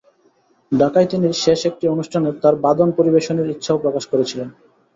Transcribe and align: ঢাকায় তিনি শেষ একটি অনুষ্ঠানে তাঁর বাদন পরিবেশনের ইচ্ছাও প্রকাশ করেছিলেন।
ঢাকায় 0.71 1.07
তিনি 1.11 1.27
শেষ 1.43 1.59
একটি 1.65 1.85
অনুষ্ঠানে 1.87 2.29
তাঁর 2.41 2.55
বাদন 2.65 2.89
পরিবেশনের 2.97 3.51
ইচ্ছাও 3.53 3.81
প্রকাশ 3.83 4.03
করেছিলেন। 4.11 4.47